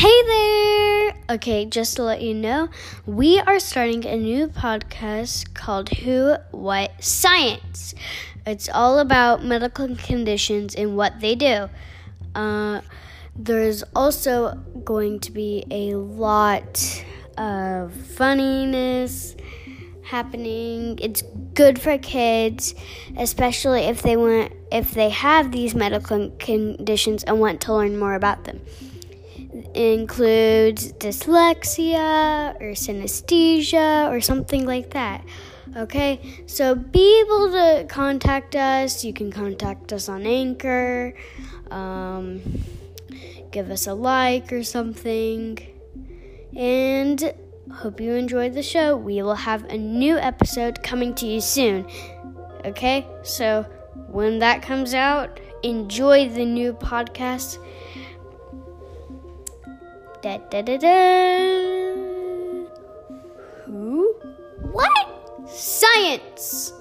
[0.00, 1.14] Hey there!
[1.28, 2.70] Okay, just to let you know,
[3.04, 7.94] we are starting a new podcast called Who, What, Science.
[8.46, 11.68] It's all about medical conditions and what they do.
[12.34, 12.80] Uh,
[13.36, 17.04] there's also going to be a lot
[17.36, 19.36] of funniness
[20.02, 20.98] happening.
[21.02, 21.20] It's
[21.52, 22.74] good for kids,
[23.18, 28.14] especially if they want if they have these medical conditions and want to learn more
[28.14, 28.62] about them.
[29.74, 35.24] Includes dyslexia or synesthesia or something like that.
[35.76, 39.04] Okay, so be able to contact us.
[39.04, 41.14] You can contact us on Anchor,
[41.70, 42.40] um,
[43.50, 45.58] give us a like or something,
[46.56, 47.32] and
[47.72, 48.96] hope you enjoyed the show.
[48.96, 51.86] We will have a new episode coming to you soon.
[52.64, 53.64] Okay, so
[54.08, 57.58] when that comes out, enjoy the new podcast.
[60.22, 60.96] Da da da da.
[63.64, 64.12] Who?
[64.70, 65.08] What?
[65.48, 66.74] Science!